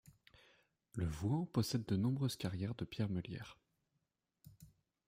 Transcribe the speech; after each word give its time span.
Le 0.95 1.05
Vouan 1.05 1.45
possède 1.45 1.85
de 1.85 1.95
nombreuses 1.95 2.35
carrières 2.35 2.73
de 2.73 2.85
pierre 2.85 3.07
meulière. 3.09 3.55